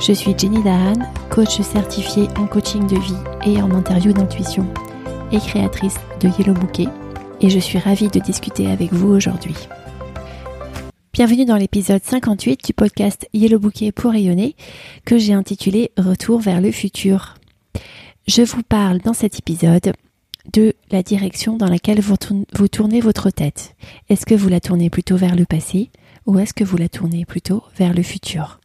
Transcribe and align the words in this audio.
Je 0.00 0.12
suis 0.12 0.32
Jenny 0.38 0.62
Dahan, 0.62 0.94
coach 1.28 1.60
certifiée 1.60 2.28
en 2.38 2.46
coaching 2.46 2.86
de 2.86 2.96
vie 3.00 3.16
et 3.44 3.60
en 3.60 3.72
interview 3.72 4.12
d'intuition 4.12 4.64
et 5.32 5.38
créatrice 5.38 5.96
de 6.20 6.28
Yellow 6.38 6.54
Bouquet 6.54 6.86
et 7.40 7.50
je 7.50 7.58
suis 7.58 7.78
ravie 7.78 8.08
de 8.08 8.20
discuter 8.20 8.68
avec 8.70 8.92
vous 8.92 9.08
aujourd'hui. 9.08 9.56
Bienvenue 11.12 11.44
dans 11.44 11.56
l'épisode 11.56 12.02
58 12.04 12.64
du 12.64 12.74
podcast 12.74 13.28
Yellow 13.34 13.58
Bouquet 13.58 13.90
pour 13.90 14.12
rayonner 14.12 14.54
que 15.04 15.18
j'ai 15.18 15.32
intitulé 15.32 15.90
Retour 15.96 16.38
vers 16.38 16.60
le 16.60 16.70
futur. 16.70 17.34
Je 18.28 18.42
vous 18.42 18.62
parle 18.62 18.98
dans 18.98 19.14
cet 19.14 19.40
épisode 19.40 19.92
de 20.52 20.74
la 20.92 21.02
direction 21.02 21.56
dans 21.56 21.68
laquelle 21.68 22.00
vous, 22.00 22.68
tournez 22.68 23.00
votre 23.00 23.30
tête. 23.30 23.74
Est-ce 24.08 24.26
que 24.26 24.34
vous 24.34 24.48
la 24.48 24.60
tournez 24.60 24.90
plutôt 24.90 25.16
vers 25.16 25.34
le 25.34 25.44
passé 25.44 25.90
ou 26.28 26.38
est-ce 26.38 26.52
que 26.52 26.62
vous 26.62 26.76
la 26.76 26.90
tournez 26.90 27.24
plutôt 27.24 27.64
vers 27.74 27.94
le 27.94 28.02
futur? 28.02 28.60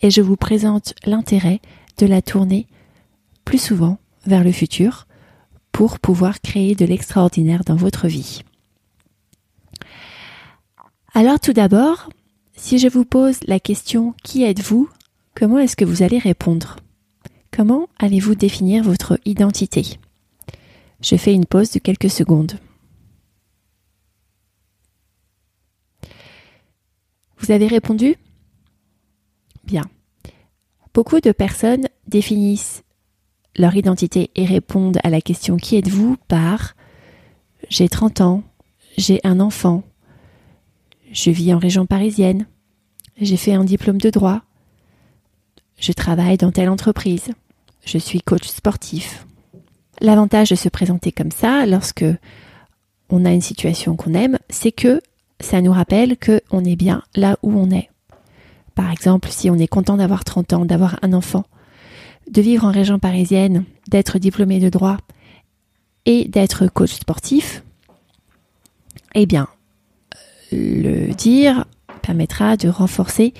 Et 0.00 0.10
je 0.10 0.22
vous 0.22 0.36
présente 0.36 0.94
l'intérêt 1.04 1.60
de 1.98 2.06
la 2.06 2.22
tourner 2.22 2.68
plus 3.44 3.60
souvent 3.60 3.98
vers 4.24 4.44
le 4.44 4.52
futur 4.52 5.08
pour 5.72 5.98
pouvoir 5.98 6.40
créer 6.40 6.76
de 6.76 6.86
l'extraordinaire 6.86 7.64
dans 7.64 7.74
votre 7.74 8.06
vie. 8.06 8.42
Alors 11.12 11.40
tout 11.40 11.52
d'abord, 11.52 12.08
si 12.56 12.78
je 12.78 12.86
vous 12.86 13.04
pose 13.04 13.38
la 13.48 13.58
question 13.58 14.14
qui 14.22 14.44
êtes-vous, 14.44 14.88
comment 15.34 15.58
est-ce 15.58 15.76
que 15.76 15.84
vous 15.84 16.04
allez 16.04 16.18
répondre? 16.18 16.76
Comment 17.50 17.88
allez-vous 17.98 18.36
définir 18.36 18.84
votre 18.84 19.18
identité? 19.24 19.98
Je 21.00 21.16
fais 21.16 21.34
une 21.34 21.46
pause 21.46 21.72
de 21.72 21.80
quelques 21.80 22.10
secondes. 22.10 22.60
Vous 27.48 27.54
avez 27.54 27.66
répondu 27.66 28.14
Bien. 29.64 29.84
Beaucoup 30.92 31.18
de 31.18 31.32
personnes 31.32 31.88
définissent 32.06 32.82
leur 33.56 33.74
identité 33.74 34.30
et 34.34 34.44
répondent 34.44 34.98
à 35.02 35.08
la 35.08 35.22
question 35.22 35.56
Qui 35.56 35.76
êtes-vous 35.76 36.18
par 36.28 36.74
J'ai 37.70 37.88
30 37.88 38.20
ans, 38.20 38.42
j'ai 38.98 39.20
un 39.24 39.40
enfant, 39.40 39.82
je 41.10 41.30
vis 41.30 41.54
en 41.54 41.58
région 41.58 41.86
parisienne, 41.86 42.46
j'ai 43.18 43.38
fait 43.38 43.54
un 43.54 43.64
diplôme 43.64 43.98
de 43.98 44.10
droit, 44.10 44.42
je 45.80 45.92
travaille 45.92 46.36
dans 46.36 46.52
telle 46.52 46.68
entreprise, 46.68 47.30
je 47.86 47.96
suis 47.96 48.20
coach 48.20 48.46
sportif, 48.46 49.26
L'avantage 50.02 50.50
de 50.50 50.54
se 50.54 50.68
présenter 50.68 51.12
comme 51.12 51.32
ça, 51.32 51.64
lorsque 51.64 52.04
on 53.08 53.24
a 53.24 53.32
une 53.32 53.40
situation 53.40 53.96
qu'on 53.96 54.12
aime, 54.12 54.38
c'est 54.50 54.70
que 54.70 55.00
ça 55.40 55.60
nous 55.60 55.72
rappelle 55.72 56.16
qu'on 56.18 56.64
est 56.64 56.76
bien 56.76 57.02
là 57.14 57.38
où 57.42 57.52
on 57.52 57.70
est. 57.70 57.90
Par 58.74 58.90
exemple, 58.90 59.28
si 59.30 59.50
on 59.50 59.56
est 59.56 59.68
content 59.68 59.96
d'avoir 59.96 60.24
30 60.24 60.52
ans, 60.52 60.64
d'avoir 60.64 60.98
un 61.02 61.12
enfant, 61.12 61.44
de 62.30 62.42
vivre 62.42 62.64
en 62.64 62.70
région 62.70 62.98
parisienne, 62.98 63.64
d'être 63.88 64.18
diplômé 64.18 64.60
de 64.60 64.68
droit 64.68 64.98
et 66.06 66.26
d'être 66.26 66.66
coach 66.68 66.92
sportif, 66.92 67.62
eh 69.14 69.26
bien, 69.26 69.48
le 70.52 71.12
dire 71.12 71.64
permettra 72.02 72.56
de 72.56 72.68
renforcer 72.68 73.34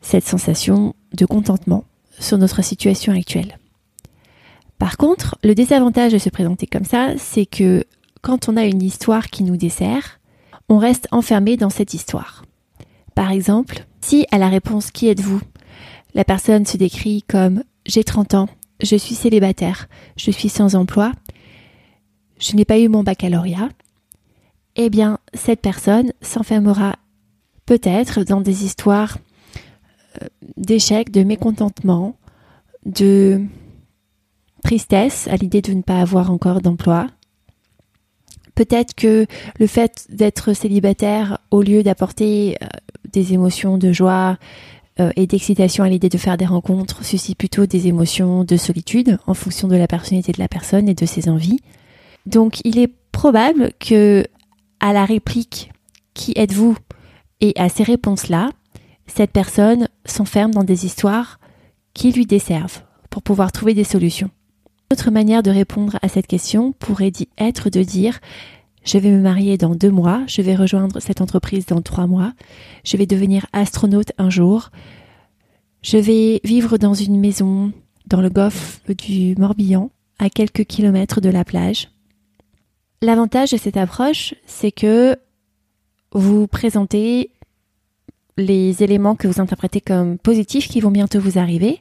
cette 0.00 0.26
sensation 0.26 0.94
de 1.12 1.26
contentement 1.26 1.84
sur 2.18 2.38
notre 2.38 2.62
situation 2.62 3.12
actuelle. 3.12 3.58
Par 4.78 4.96
contre, 4.96 5.36
le 5.44 5.54
désavantage 5.54 6.12
de 6.12 6.18
se 6.18 6.28
présenter 6.28 6.66
comme 6.66 6.84
ça, 6.84 7.14
c'est 7.16 7.46
que 7.46 7.84
quand 8.20 8.48
on 8.48 8.56
a 8.56 8.64
une 8.64 8.82
histoire 8.82 9.28
qui 9.28 9.42
nous 9.44 9.56
dessert, 9.56 10.20
on 10.72 10.78
reste 10.78 11.06
enfermé 11.10 11.58
dans 11.58 11.68
cette 11.68 11.92
histoire. 11.92 12.46
Par 13.14 13.30
exemple, 13.30 13.84
si 14.00 14.26
à 14.30 14.38
la 14.38 14.48
réponse 14.48 14.90
Qui 14.90 15.08
êtes-vous? 15.08 15.42
La 16.14 16.24
personne 16.24 16.64
se 16.64 16.78
décrit 16.78 17.22
comme 17.28 17.62
J'ai 17.84 18.04
30 18.04 18.34
ans, 18.34 18.48
je 18.82 18.96
suis 18.96 19.14
célibataire, 19.14 19.86
je 20.16 20.30
suis 20.30 20.48
sans 20.48 20.74
emploi, 20.74 21.12
je 22.40 22.56
n'ai 22.56 22.64
pas 22.64 22.78
eu 22.78 22.88
mon 22.88 23.02
baccalauréat, 23.02 23.68
eh 24.76 24.88
bien, 24.88 25.18
cette 25.34 25.60
personne 25.60 26.14
s'enfermera 26.22 26.96
peut-être 27.66 28.24
dans 28.24 28.40
des 28.40 28.64
histoires 28.64 29.18
euh, 30.22 30.26
d'échecs, 30.56 31.10
de 31.10 31.22
mécontentement, 31.22 32.16
de 32.86 33.42
tristesse 34.64 35.28
à 35.28 35.36
l'idée 35.36 35.60
de 35.60 35.74
ne 35.74 35.82
pas 35.82 36.00
avoir 36.00 36.30
encore 36.30 36.62
d'emploi. 36.62 37.08
Peut-être 38.54 38.94
que 38.94 39.26
le 39.58 39.66
fait 39.66 40.06
d'être 40.10 40.52
célibataire, 40.52 41.38
au 41.50 41.62
lieu 41.62 41.82
d'apporter 41.82 42.56
euh, 42.62 42.66
des 43.10 43.32
émotions 43.32 43.78
de 43.78 43.92
joie 43.92 44.38
euh, 45.00 45.10
et 45.16 45.26
d'excitation 45.26 45.84
à 45.84 45.88
l'idée 45.88 46.10
de 46.10 46.18
faire 46.18 46.36
des 46.36 46.46
rencontres, 46.46 47.04
suscite 47.04 47.38
plutôt 47.38 47.66
des 47.66 47.88
émotions 47.88 48.44
de 48.44 48.56
solitude 48.56 49.18
en 49.26 49.34
fonction 49.34 49.68
de 49.68 49.76
la 49.76 49.86
personnalité 49.86 50.32
de 50.32 50.38
la 50.38 50.48
personne 50.48 50.88
et 50.88 50.94
de 50.94 51.06
ses 51.06 51.28
envies. 51.28 51.60
Donc 52.26 52.60
il 52.64 52.78
est 52.78 52.92
probable 53.10 53.72
que 53.78 54.24
à 54.80 54.92
la 54.92 55.04
réplique 55.04 55.70
Qui 56.14 56.32
êtes-vous? 56.36 56.76
Et 57.40 57.54
à 57.56 57.68
ces 57.68 57.82
réponses-là, 57.82 58.50
cette 59.06 59.32
personne 59.32 59.88
s'enferme 60.04 60.52
dans 60.52 60.62
des 60.62 60.86
histoires 60.86 61.40
qui 61.94 62.12
lui 62.12 62.26
desservent 62.26 62.82
pour 63.10 63.22
pouvoir 63.22 63.50
trouver 63.50 63.74
des 63.74 63.84
solutions. 63.84 64.30
Autre 64.92 65.10
manière 65.10 65.42
de 65.42 65.50
répondre 65.50 65.98
à 66.02 66.08
cette 66.10 66.26
question 66.26 66.72
pourrait 66.72 67.12
être 67.38 67.70
de 67.70 67.82
dire 67.82 68.20
je 68.84 68.98
vais 68.98 69.10
me 69.10 69.22
marier 69.22 69.56
dans 69.56 69.74
deux 69.74 69.90
mois, 69.90 70.22
je 70.26 70.42
vais 70.42 70.54
rejoindre 70.54 71.00
cette 71.00 71.22
entreprise 71.22 71.64
dans 71.64 71.80
trois 71.80 72.06
mois, 72.06 72.34
je 72.84 72.98
vais 72.98 73.06
devenir 73.06 73.46
astronaute 73.54 74.12
un 74.18 74.28
jour, 74.28 74.68
je 75.80 75.96
vais 75.96 76.42
vivre 76.44 76.76
dans 76.76 76.92
une 76.92 77.18
maison 77.18 77.72
dans 78.06 78.20
le 78.20 78.28
golfe 78.28 78.82
du 78.86 79.34
Morbihan, 79.36 79.90
à 80.18 80.28
quelques 80.28 80.66
kilomètres 80.66 81.22
de 81.22 81.30
la 81.30 81.46
plage. 81.46 81.88
L'avantage 83.00 83.52
de 83.52 83.56
cette 83.56 83.78
approche, 83.78 84.34
c'est 84.44 84.72
que 84.72 85.16
vous 86.12 86.46
présentez 86.46 87.30
les 88.36 88.82
éléments 88.82 89.16
que 89.16 89.26
vous 89.26 89.40
interprétez 89.40 89.80
comme 89.80 90.18
positifs 90.18 90.68
qui 90.68 90.80
vont 90.80 90.90
bientôt 90.90 91.18
vous 91.18 91.38
arriver, 91.38 91.80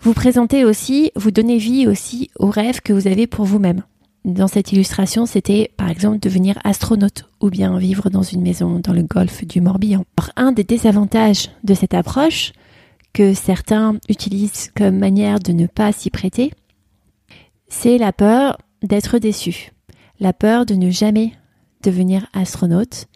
vous 0.00 0.14
présentez 0.14 0.64
aussi, 0.64 1.10
vous 1.16 1.30
donnez 1.30 1.58
vie 1.58 1.86
aussi 1.86 2.30
aux 2.38 2.50
rêves 2.50 2.80
que 2.80 2.92
vous 2.92 3.06
avez 3.06 3.26
pour 3.26 3.44
vous-même. 3.44 3.82
Dans 4.24 4.48
cette 4.48 4.72
illustration, 4.72 5.24
c'était 5.24 5.70
par 5.76 5.88
exemple 5.88 6.18
devenir 6.18 6.58
astronaute 6.64 7.26
ou 7.40 7.48
bien 7.48 7.78
vivre 7.78 8.10
dans 8.10 8.22
une 8.22 8.42
maison 8.42 8.80
dans 8.80 8.92
le 8.92 9.04
golfe 9.04 9.44
du 9.44 9.60
Morbihan. 9.60 10.04
Un 10.34 10.50
des 10.50 10.64
désavantages 10.64 11.50
de 11.62 11.74
cette 11.74 11.94
approche 11.94 12.52
que 13.12 13.34
certains 13.34 13.96
utilisent 14.08 14.70
comme 14.76 14.98
manière 14.98 15.38
de 15.38 15.52
ne 15.52 15.66
pas 15.66 15.92
s'y 15.92 16.10
prêter, 16.10 16.52
c'est 17.68 17.98
la 17.98 18.12
peur 18.12 18.58
d'être 18.82 19.18
déçu, 19.18 19.70
la 20.20 20.32
peur 20.32 20.66
de 20.66 20.74
ne 20.74 20.90
jamais 20.90 21.32
devenir 21.82 22.26
astronaute, 22.32 23.06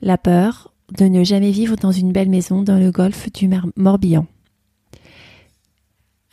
la 0.00 0.16
peur 0.16 0.72
de 0.96 1.04
ne 1.04 1.24
jamais 1.24 1.50
vivre 1.50 1.76
dans 1.76 1.92
une 1.92 2.12
belle 2.12 2.30
maison 2.30 2.62
dans 2.62 2.78
le 2.78 2.90
golfe 2.90 3.30
du 3.32 3.50
Morbihan. 3.76 4.26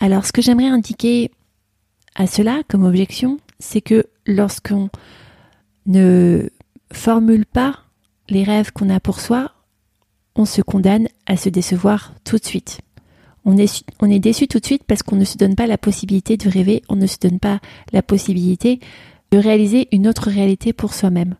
Alors, 0.06 0.24
ce 0.28 0.32
que 0.32 0.44
j'aimerais 0.44 0.68
indiquer 0.68 1.32
à 2.14 2.28
cela 2.28 2.62
comme 2.68 2.84
objection, 2.84 3.40
c'est 3.58 3.82
que 3.82 4.06
lorsqu'on 4.28 4.92
ne 5.88 6.48
formule 6.94 7.48
pas 7.48 7.80
les 8.30 8.44
rêves 8.44 8.72
qu'on 8.72 8.92
a 8.92 9.00
pour 9.00 9.20
soi, 9.20 9.54
on 10.36 10.46
se 10.46 10.62
condamne 10.62 11.08
à 11.26 11.38
se 11.38 11.50
décevoir 11.50 12.14
tout 12.24 12.38
de 12.38 12.46
suite. 12.46 12.82
On 13.46 13.58
est, 13.58 14.20
déçu 14.20 14.48
tout 14.48 14.60
de 14.60 14.66
suite 14.68 14.84
parce 14.84 15.02
qu'on 15.02 15.16
ne 15.16 15.26
se 15.26 15.40
donne 15.40 15.56
pas 15.56 15.66
la 15.66 15.80
possibilité 15.80 16.38
de 16.38 16.50
rêver, 16.52 16.84
on 16.88 16.98
ne 16.98 17.08
se 17.08 17.18
donne 17.20 17.40
pas 17.40 17.60
la 17.92 18.04
possibilité 18.04 18.80
de 19.32 19.40
réaliser 19.40 19.88
une 19.92 20.08
autre 20.08 20.30
réalité 20.30 20.72
pour 20.72 20.94
soi-même. 20.94 21.34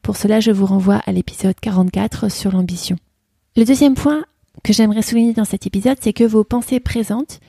Pour 0.00 0.16
cela, 0.16 0.38
je 0.38 0.52
vous 0.52 0.66
renvoie 0.66 1.02
à 1.06 1.10
l'épisode 1.10 1.58
44 1.60 2.30
sur 2.30 2.52
l'ambition. 2.52 2.94
Le 3.56 3.64
deuxième 3.64 3.94
point 3.94 4.24
que 4.62 4.72
j'aimerais 4.72 5.02
souligner 5.02 5.32
dans 5.32 5.44
cet 5.44 5.66
épisode, 5.66 5.98
c'est 6.00 6.12
que 6.12 6.22
vos 6.22 6.44
pensées 6.44 6.78
présentes 6.78 7.40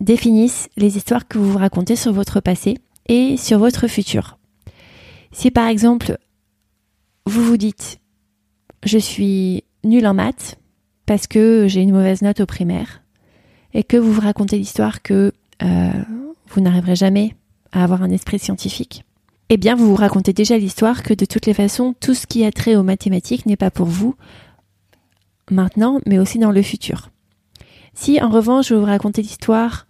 définissent 0.00 0.68
les 0.76 0.96
histoires 0.96 1.26
que 1.28 1.38
vous 1.38 1.52
vous 1.52 1.58
racontez 1.58 1.96
sur 1.96 2.12
votre 2.12 2.40
passé 2.40 2.78
et 3.08 3.36
sur 3.36 3.58
votre 3.58 3.86
futur. 3.88 4.38
Si 5.32 5.50
par 5.50 5.68
exemple, 5.68 6.18
vous 7.26 7.42
vous 7.42 7.56
dites 7.56 8.00
je 8.84 8.98
suis 8.98 9.64
nul 9.84 10.06
en 10.06 10.14
maths 10.14 10.58
parce 11.06 11.26
que 11.26 11.66
j'ai 11.68 11.82
une 11.82 11.92
mauvaise 11.92 12.22
note 12.22 12.40
au 12.40 12.46
primaire, 12.46 13.02
et 13.74 13.84
que 13.84 13.96
vous 13.96 14.12
vous 14.12 14.20
racontez 14.20 14.58
l'histoire 14.58 15.02
que 15.02 15.32
euh, 15.62 15.90
vous 16.48 16.60
n'arriverez 16.60 16.96
jamais 16.96 17.36
à 17.72 17.84
avoir 17.84 18.02
un 18.02 18.10
esprit 18.10 18.38
scientifique, 18.38 19.04
eh 19.48 19.56
bien 19.56 19.76
vous 19.76 19.88
vous 19.88 19.96
racontez 19.96 20.32
déjà 20.32 20.58
l'histoire 20.58 21.02
que 21.02 21.14
de 21.14 21.24
toutes 21.24 21.46
les 21.46 21.54
façons, 21.54 21.94
tout 22.00 22.14
ce 22.14 22.26
qui 22.26 22.44
a 22.44 22.50
trait 22.50 22.74
aux 22.74 22.82
mathématiques 22.82 23.46
n'est 23.46 23.56
pas 23.56 23.70
pour 23.70 23.86
vous 23.86 24.16
maintenant, 25.50 26.00
mais 26.06 26.18
aussi 26.18 26.38
dans 26.38 26.50
le 26.50 26.62
futur. 26.62 27.10
Si 27.96 28.20
en 28.22 28.28
revanche 28.28 28.70
vous 28.70 28.80
vous 28.80 28.86
racontez 28.86 29.22
l'histoire 29.22 29.86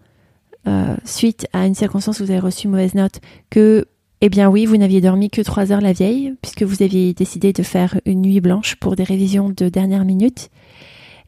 euh, 0.69 0.97
suite 1.05 1.49
à 1.53 1.67
une 1.67 1.75
circonstance 1.75 2.21
où 2.21 2.25
vous 2.25 2.31
avez 2.31 2.41
reçu 2.41 2.69
mauvaise 2.69 2.95
note, 2.95 3.21
que 3.51 3.89
eh 4.21 4.29
bien 4.29 4.49
oui, 4.49 4.65
vous 4.65 4.77
n'aviez 4.77 5.01
dormi 5.01 5.29
que 5.29 5.43
trois 5.43 5.73
heures 5.73 5.81
la 5.81 5.93
vieille, 5.93 6.35
puisque 6.41 6.63
vous 6.63 6.83
aviez 6.83 7.13
décidé 7.13 7.53
de 7.53 7.65
faire 7.65 8.01
une 8.07 8.23
nuit 8.23 8.41
blanche 8.41 8.77
pour 8.77 8.95
des 8.95 9.03
révisions 9.03 9.51
de 9.51 9.69
dernière 9.69 10.05
minute, 10.05 10.51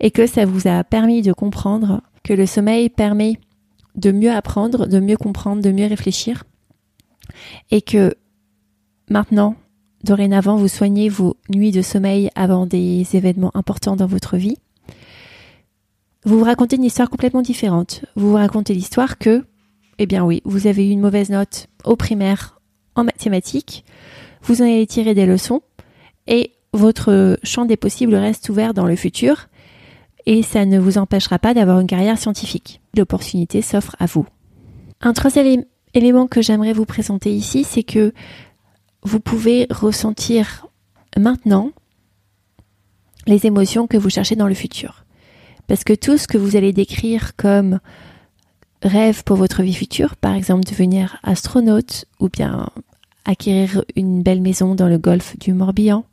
et 0.00 0.12
que 0.12 0.26
ça 0.26 0.46
vous 0.46 0.69
a 0.69 0.84
permis 0.84 1.20
de 1.20 1.32
comprendre 1.32 2.00
que 2.22 2.32
le 2.32 2.46
sommeil 2.46 2.88
permet 2.88 3.38
de 3.96 4.12
mieux 4.12 4.30
apprendre, 4.30 4.86
de 4.86 5.00
mieux 5.00 5.16
comprendre, 5.16 5.60
de 5.60 5.72
mieux 5.72 5.86
réfléchir, 5.86 6.44
et 7.72 7.82
que 7.82 8.14
maintenant, 9.10 9.56
dorénavant, 10.04 10.56
vous 10.56 10.69
soignez 10.69 11.08
vos 11.08 11.36
nuits 11.50 11.72
de 11.72 11.82
sommeil 11.82 12.30
avant 12.36 12.66
des 12.66 13.04
événements 13.14 13.52
importants 13.54 13.96
dans 13.96 14.06
votre 14.06 14.36
vie, 14.36 14.58
vous 16.25 16.38
vous 16.38 16.44
racontez 16.44 16.76
une 16.76 16.85
histoire 16.85 17.11
complètement 17.11 17.43
différente. 17.43 18.05
Vous 18.17 18.31
vous 18.31 18.37
racontez 18.37 18.75
l'histoire 18.75 19.19
que, 19.19 19.44
eh 19.99 20.06
bien 20.06 20.25
oui, 20.25 20.43
vous 20.44 20.67
avez 20.67 20.87
eu 20.87 20.91
une 20.91 21.00
mauvaise 21.00 21.31
note 21.31 21.69
au 21.85 21.97
primaire 21.97 22.61
en 22.94 23.05
mathématiques, 23.05 23.85
vous 24.43 24.62
en 24.62 24.65
avez 24.65 24.87
tiré 24.87 25.15
des 25.15 25.26
leçons, 25.26 25.62
et 26.26 26.53
votre 26.73 27.38
champ 27.43 27.65
des 27.65 27.76
possibles 27.76 28.15
reste 28.15 28.49
ouvert 28.49 28.75
dans 28.75 28.87
le 28.87 28.97
futur, 28.97 29.49
et 30.26 30.43
ça 30.43 30.67
ne 30.67 30.79
vous 30.79 30.99
empêchera 30.99 31.38
pas 31.38 31.55
d'avoir 31.55 31.81
une 31.81 31.87
carrière 31.87 32.19
scientifique. 32.19 32.81
L'opportunité 32.97 33.62
s'offre 33.62 33.97
à 33.99 34.06
vous. 34.06 34.26
Un 35.00 35.12
troisième 35.12 35.64
élément 35.94 36.26
que 36.26 36.43
j'aimerais 36.43 36.73
vous 36.73 36.85
présenter 36.85 37.32
ici, 37.32 37.64
c'est 37.64 37.85
que 37.85 38.12
vous 39.03 39.21
pouvez 39.21 39.67
ressentir 39.71 40.67
maintenant 41.17 41.71
les 43.26 43.47
émotions 43.47 43.87
que 43.87 43.97
vous 43.97 44.11
cherchez 44.11 44.37
dans 44.37 44.49
le 44.49 44.55
futur. 44.55 45.05
Parce 45.69 45.85
que 45.85 45.93
tout 45.93 46.19
ce 46.19 46.26
que 46.26 46.38
vous 46.38 46.56
allez 46.56 46.73
décrire 46.73 47.37
comme 47.37 47.79
rêve 48.82 49.23
pour 49.23 49.37
votre 49.37 49.62
vie 49.62 49.75
future, 49.75 50.17
par 50.17 50.35
exemple 50.35 50.69
devenir 50.69 51.19
astronaute 51.23 52.06
ou 52.19 52.29
bien 52.29 52.69
acquérir 53.25 53.85
une 53.94 54.23
belle 54.23 54.41
maison 54.41 54.75
dans 54.75 54.88
le 54.88 54.99
golfe 54.99 55.38
du 55.38 55.53
Morbihan, 55.53 56.05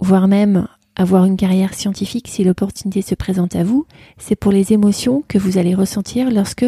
voire 0.00 0.28
même 0.28 0.66
avoir 0.96 1.24
une 1.24 1.36
carrière 1.36 1.74
scientifique 1.74 2.28
si 2.28 2.42
l'opportunité 2.42 3.00
se 3.00 3.14
présente 3.14 3.54
à 3.54 3.62
vous, 3.62 3.86
c'est 4.18 4.36
pour 4.36 4.50
les 4.50 4.72
émotions 4.72 5.22
que 5.28 5.38
vous 5.38 5.56
allez 5.56 5.74
ressentir 5.74 6.30
lorsque 6.30 6.66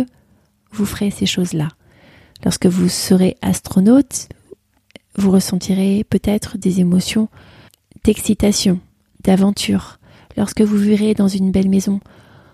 vous 0.71 0.87
ferez 0.87 1.11
ces 1.11 1.27
choses-là. 1.27 1.69
Lorsque 2.45 2.67
vous 2.67 2.89
serez 2.89 3.37
astronaute, 3.43 4.29
vous 5.17 5.31
ressentirez 5.31 6.05
peut-être 6.09 6.57
des 6.57 6.81
émotions 6.81 7.29
d'excitation, 8.05 8.81
d'aventure, 9.23 9.99
Lorsque 10.37 10.63
vous 10.63 10.77
vivrez 10.77 11.15
dans 11.15 11.29
une 11.29 11.51
belle 11.51 11.69
maison, 11.69 12.01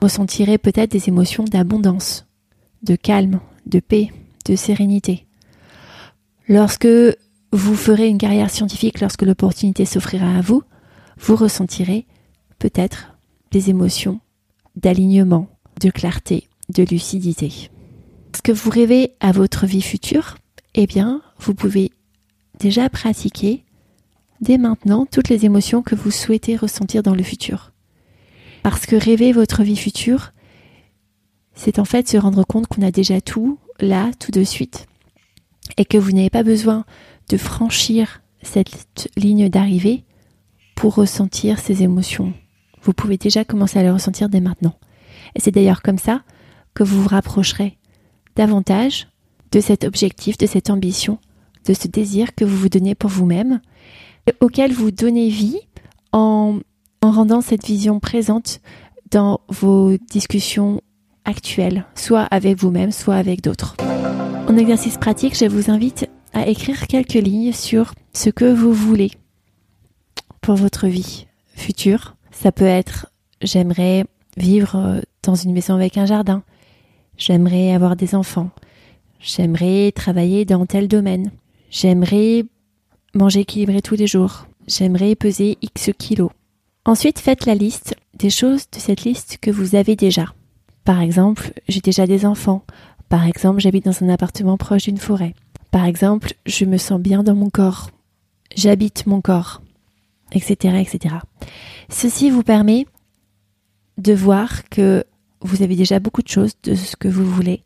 vous 0.00 0.06
ressentirez 0.06 0.58
peut-être 0.58 0.90
des 0.90 1.08
émotions 1.08 1.44
d'abondance, 1.44 2.26
de 2.82 2.96
calme, 2.96 3.40
de 3.66 3.80
paix, 3.80 4.10
de 4.46 4.56
sérénité. 4.56 5.26
Lorsque 6.48 6.88
vous 7.52 7.74
ferez 7.74 8.08
une 8.08 8.18
carrière 8.18 8.50
scientifique, 8.50 9.00
lorsque 9.00 9.22
l'opportunité 9.22 9.84
s'offrira 9.84 10.36
à 10.36 10.40
vous, 10.40 10.62
vous 11.18 11.36
ressentirez 11.36 12.06
peut-être 12.58 13.14
des 13.50 13.70
émotions 13.70 14.20
d'alignement, 14.76 15.48
de 15.80 15.90
clarté, 15.90 16.48
de 16.68 16.84
lucidité. 16.84 17.70
Lorsque 18.32 18.50
vous 18.50 18.70
rêvez 18.70 19.14
à 19.20 19.32
votre 19.32 19.66
vie 19.66 19.82
future, 19.82 20.36
eh 20.74 20.86
bien, 20.86 21.22
vous 21.38 21.54
pouvez 21.54 21.92
déjà 22.58 22.88
pratiquer 22.88 23.64
dès 24.40 24.58
maintenant 24.58 25.06
toutes 25.06 25.28
les 25.28 25.44
émotions 25.44 25.82
que 25.82 25.94
vous 25.94 26.10
souhaitez 26.10 26.56
ressentir 26.56 27.02
dans 27.02 27.14
le 27.14 27.22
futur. 27.22 27.72
Parce 28.62 28.86
que 28.86 28.96
rêver 28.96 29.32
votre 29.32 29.62
vie 29.62 29.76
future, 29.76 30.32
c'est 31.54 31.78
en 31.78 31.84
fait 31.84 32.08
se 32.08 32.16
rendre 32.16 32.44
compte 32.44 32.66
qu'on 32.66 32.82
a 32.82 32.90
déjà 32.90 33.20
tout 33.20 33.58
là, 33.80 34.10
tout 34.18 34.30
de 34.30 34.44
suite, 34.44 34.86
et 35.76 35.84
que 35.84 35.98
vous 35.98 36.12
n'avez 36.12 36.30
pas 36.30 36.42
besoin 36.42 36.84
de 37.28 37.36
franchir 37.36 38.22
cette 38.42 39.08
ligne 39.16 39.48
d'arrivée 39.48 40.04
pour 40.74 40.94
ressentir 40.94 41.58
ces 41.58 41.82
émotions. 41.82 42.32
Vous 42.82 42.92
pouvez 42.92 43.18
déjà 43.18 43.44
commencer 43.44 43.78
à 43.78 43.82
les 43.82 43.90
ressentir 43.90 44.28
dès 44.28 44.40
maintenant. 44.40 44.74
Et 45.34 45.40
c'est 45.40 45.50
d'ailleurs 45.50 45.82
comme 45.82 45.98
ça 45.98 46.22
que 46.74 46.84
vous 46.84 47.02
vous 47.02 47.08
rapprocherez 47.08 47.76
davantage 48.36 49.08
de 49.50 49.60
cet 49.60 49.84
objectif, 49.84 50.38
de 50.38 50.46
cette 50.46 50.70
ambition, 50.70 51.18
de 51.66 51.74
ce 51.74 51.88
désir 51.88 52.34
que 52.34 52.44
vous 52.44 52.56
vous 52.56 52.68
donnez 52.68 52.94
pour 52.94 53.10
vous-même 53.10 53.60
auquel 54.40 54.72
vous 54.72 54.90
donnez 54.90 55.28
vie 55.28 55.60
en, 56.12 56.58
en 57.02 57.10
rendant 57.10 57.40
cette 57.40 57.66
vision 57.66 58.00
présente 58.00 58.60
dans 59.10 59.40
vos 59.48 59.96
discussions 60.10 60.80
actuelles, 61.24 61.84
soit 61.94 62.22
avec 62.22 62.58
vous-même, 62.58 62.92
soit 62.92 63.16
avec 63.16 63.42
d'autres. 63.42 63.76
En 64.48 64.56
exercice 64.56 64.96
pratique, 64.96 65.36
je 65.36 65.44
vous 65.44 65.70
invite 65.70 66.08
à 66.32 66.46
écrire 66.46 66.86
quelques 66.86 67.14
lignes 67.14 67.52
sur 67.52 67.94
ce 68.12 68.30
que 68.30 68.50
vous 68.50 68.72
voulez 68.72 69.10
pour 70.40 70.56
votre 70.56 70.86
vie 70.86 71.26
future. 71.54 72.16
Ça 72.30 72.52
peut 72.52 72.64
être 72.64 73.06
j'aimerais 73.42 74.04
vivre 74.36 75.02
dans 75.22 75.34
une 75.34 75.52
maison 75.52 75.74
avec 75.74 75.96
un 75.98 76.06
jardin, 76.06 76.42
j'aimerais 77.16 77.72
avoir 77.72 77.96
des 77.96 78.14
enfants, 78.14 78.50
j'aimerais 79.20 79.92
travailler 79.92 80.44
dans 80.44 80.66
tel 80.66 80.88
domaine, 80.88 81.30
j'aimerais 81.70 82.44
manger 83.18 83.40
équilibré 83.40 83.82
tous 83.82 83.96
les 83.96 84.06
jours. 84.06 84.46
J'aimerais 84.66 85.14
peser 85.14 85.58
X 85.60 85.90
kilos. 85.98 86.30
Ensuite, 86.84 87.18
faites 87.18 87.44
la 87.44 87.54
liste 87.54 87.94
des 88.14 88.30
choses 88.30 88.70
de 88.70 88.78
cette 88.78 89.04
liste 89.04 89.38
que 89.40 89.50
vous 89.50 89.74
avez 89.74 89.96
déjà. 89.96 90.32
Par 90.84 91.02
exemple, 91.02 91.52
j'ai 91.68 91.80
déjà 91.80 92.06
des 92.06 92.24
enfants. 92.24 92.64
Par 93.08 93.26
exemple, 93.26 93.60
j'habite 93.60 93.84
dans 93.84 94.02
un 94.02 94.08
appartement 94.08 94.56
proche 94.56 94.84
d'une 94.84 94.98
forêt. 94.98 95.34
Par 95.70 95.84
exemple, 95.84 96.32
je 96.46 96.64
me 96.64 96.78
sens 96.78 97.00
bien 97.00 97.22
dans 97.22 97.34
mon 97.34 97.50
corps. 97.50 97.90
J'habite 98.56 99.06
mon 99.06 99.20
corps. 99.20 99.60
Etc. 100.32 100.54
etc. 100.78 101.16
Ceci 101.90 102.30
vous 102.30 102.42
permet 102.42 102.86
de 103.98 104.14
voir 104.14 104.68
que 104.68 105.04
vous 105.40 105.62
avez 105.62 105.74
déjà 105.74 105.98
beaucoup 105.98 106.22
de 106.22 106.28
choses 106.28 106.52
de 106.62 106.74
ce 106.74 106.96
que 106.96 107.08
vous 107.08 107.24
voulez 107.24 107.64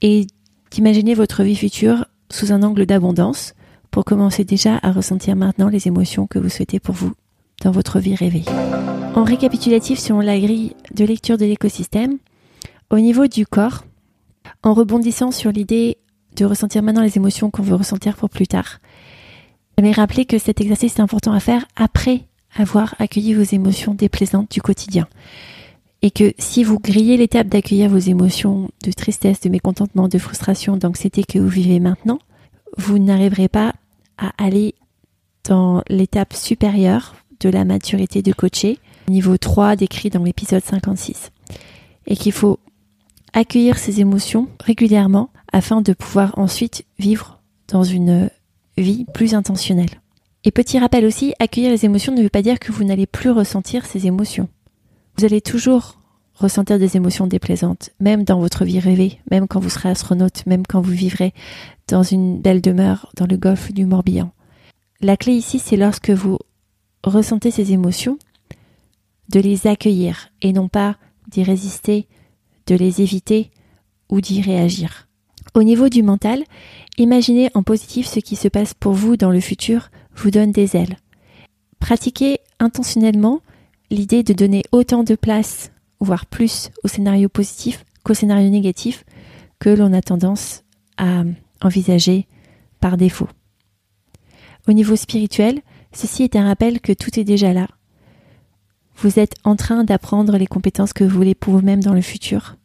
et 0.00 0.26
d'imaginer 0.70 1.14
votre 1.14 1.42
vie 1.42 1.56
future 1.56 2.06
sous 2.30 2.52
un 2.52 2.62
angle 2.62 2.86
d'abondance 2.86 3.54
pour 3.92 4.04
commencer 4.06 4.42
déjà 4.42 4.80
à 4.82 4.90
ressentir 4.90 5.36
maintenant 5.36 5.68
les 5.68 5.86
émotions 5.86 6.26
que 6.26 6.38
vous 6.38 6.48
souhaitez 6.48 6.80
pour 6.80 6.94
vous 6.94 7.12
dans 7.62 7.70
votre 7.70 8.00
vie 8.00 8.16
rêvée. 8.16 8.42
En 9.14 9.22
récapitulatif 9.22 9.98
selon 9.98 10.20
la 10.20 10.40
grille 10.40 10.74
de 10.94 11.04
lecture 11.04 11.36
de 11.36 11.44
l'écosystème, 11.44 12.18
au 12.90 12.98
niveau 12.98 13.26
du 13.26 13.46
corps, 13.46 13.84
en 14.62 14.72
rebondissant 14.72 15.30
sur 15.30 15.52
l'idée 15.52 15.98
de 16.36 16.46
ressentir 16.46 16.82
maintenant 16.82 17.02
les 17.02 17.18
émotions 17.18 17.50
qu'on 17.50 17.62
veut 17.62 17.74
ressentir 17.74 18.16
pour 18.16 18.30
plus 18.30 18.46
tard, 18.46 18.78
j'aimerais 19.76 19.92
rappeler 19.92 20.24
que 20.24 20.38
cet 20.38 20.62
exercice 20.62 20.98
est 20.98 21.02
important 21.02 21.32
à 21.32 21.40
faire 21.40 21.66
après 21.76 22.22
avoir 22.56 22.94
accueilli 22.98 23.34
vos 23.34 23.42
émotions 23.42 23.92
déplaisantes 23.92 24.50
du 24.50 24.62
quotidien. 24.62 25.06
Et 26.00 26.10
que 26.10 26.32
si 26.38 26.64
vous 26.64 26.78
grillez 26.80 27.18
l'étape 27.18 27.48
d'accueillir 27.48 27.90
vos 27.90 27.98
émotions 27.98 28.70
de 28.82 28.90
tristesse, 28.90 29.40
de 29.40 29.50
mécontentement, 29.50 30.08
de 30.08 30.18
frustration, 30.18 30.78
d'anxiété 30.78 31.24
que 31.24 31.38
vous 31.38 31.48
vivez 31.48 31.78
maintenant, 31.78 32.18
vous 32.78 32.98
n'arriverez 32.98 33.48
pas 33.48 33.74
à 34.18 34.32
aller 34.42 34.74
dans 35.44 35.82
l'étape 35.88 36.34
supérieure 36.34 37.14
de 37.40 37.48
la 37.48 37.64
maturité 37.64 38.22
de 38.22 38.32
coacher, 38.32 38.78
niveau 39.08 39.36
3 39.36 39.76
décrit 39.76 40.10
dans 40.10 40.22
l'épisode 40.22 40.62
56. 40.62 41.30
Et 42.06 42.16
qu'il 42.16 42.32
faut 42.32 42.58
accueillir 43.32 43.78
ces 43.78 44.00
émotions 44.00 44.48
régulièrement 44.60 45.30
afin 45.52 45.82
de 45.82 45.92
pouvoir 45.92 46.38
ensuite 46.38 46.84
vivre 46.98 47.40
dans 47.68 47.82
une 47.82 48.30
vie 48.76 49.06
plus 49.12 49.34
intentionnelle. 49.34 50.00
Et 50.44 50.50
petit 50.50 50.78
rappel 50.78 51.06
aussi, 51.06 51.34
accueillir 51.38 51.70
les 51.70 51.84
émotions 51.84 52.14
ne 52.14 52.22
veut 52.22 52.28
pas 52.28 52.42
dire 52.42 52.58
que 52.58 52.72
vous 52.72 52.84
n'allez 52.84 53.06
plus 53.06 53.30
ressentir 53.30 53.86
ces 53.86 54.06
émotions. 54.06 54.48
Vous 55.16 55.24
allez 55.24 55.40
toujours 55.40 56.01
ressentir 56.34 56.78
des 56.78 56.96
émotions 56.96 57.26
déplaisantes, 57.26 57.90
même 58.00 58.24
dans 58.24 58.40
votre 58.40 58.64
vie 58.64 58.80
rêvée, 58.80 59.20
même 59.30 59.46
quand 59.46 59.60
vous 59.60 59.70
serez 59.70 59.90
astronaute, 59.90 60.46
même 60.46 60.66
quand 60.66 60.80
vous 60.80 60.92
vivrez 60.92 61.34
dans 61.88 62.02
une 62.02 62.40
belle 62.40 62.60
demeure 62.60 63.10
dans 63.16 63.26
le 63.26 63.36
golfe 63.36 63.72
du 63.72 63.86
Morbihan. 63.86 64.32
La 65.00 65.16
clé 65.16 65.32
ici, 65.32 65.58
c'est 65.58 65.76
lorsque 65.76 66.10
vous 66.10 66.38
ressentez 67.04 67.50
ces 67.50 67.72
émotions, 67.72 68.18
de 69.28 69.40
les 69.40 69.66
accueillir 69.66 70.28
et 70.42 70.52
non 70.52 70.68
pas 70.68 70.96
d'y 71.28 71.42
résister, 71.42 72.06
de 72.66 72.74
les 72.74 73.00
éviter 73.00 73.50
ou 74.08 74.20
d'y 74.20 74.42
réagir. 74.42 75.08
Au 75.54 75.62
niveau 75.62 75.88
du 75.88 76.02
mental, 76.02 76.44
imaginez 76.98 77.50
en 77.54 77.62
positif 77.62 78.06
ce 78.06 78.20
qui 78.20 78.36
se 78.36 78.48
passe 78.48 78.74
pour 78.74 78.92
vous 78.92 79.16
dans 79.16 79.30
le 79.30 79.40
futur 79.40 79.90
vous 80.14 80.30
donne 80.30 80.52
des 80.52 80.76
ailes. 80.76 80.96
Pratiquez 81.78 82.38
intentionnellement 82.60 83.40
l'idée 83.90 84.22
de 84.22 84.32
donner 84.32 84.62
autant 84.70 85.02
de 85.02 85.14
place 85.14 85.72
voire 86.04 86.26
plus 86.26 86.70
au 86.84 86.88
scénario 86.88 87.28
positif 87.28 87.84
qu'au 88.02 88.14
scénario 88.14 88.48
négatif 88.50 89.04
que 89.58 89.70
l'on 89.70 89.92
a 89.92 90.02
tendance 90.02 90.64
à 90.96 91.22
envisager 91.60 92.26
par 92.80 92.96
défaut. 92.96 93.28
Au 94.68 94.72
niveau 94.72 94.96
spirituel, 94.96 95.60
ceci 95.92 96.22
est 96.22 96.36
un 96.36 96.46
rappel 96.46 96.80
que 96.80 96.92
tout 96.92 97.18
est 97.18 97.24
déjà 97.24 97.52
là. 97.52 97.68
Vous 98.96 99.18
êtes 99.18 99.34
en 99.44 99.56
train 99.56 99.84
d'apprendre 99.84 100.36
les 100.36 100.46
compétences 100.46 100.92
que 100.92 101.04
vous 101.04 101.16
voulez 101.16 101.34
pour 101.34 101.54
vous-même 101.54 101.82
dans 101.82 101.94
le 101.94 102.02
futur. 102.02 102.56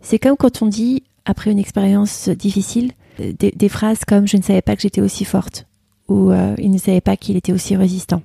C'est 0.00 0.18
comme 0.18 0.36
quand 0.36 0.62
on 0.62 0.66
dit, 0.66 1.04
après 1.24 1.52
une 1.52 1.58
expérience 1.58 2.28
difficile, 2.28 2.92
des, 3.18 3.68
phrases 3.68 4.04
comme 4.04 4.26
je 4.26 4.36
ne 4.36 4.42
savais 4.42 4.62
pas 4.62 4.74
que 4.74 4.82
j'étais 4.82 5.00
aussi 5.00 5.24
forte 5.24 5.66
ou 6.08 6.30
euh, 6.30 6.54
il 6.58 6.70
ne 6.70 6.78
savait 6.78 7.00
pas 7.00 7.16
qu'il 7.16 7.36
était 7.36 7.52
aussi 7.52 7.76
résistant. 7.76 8.22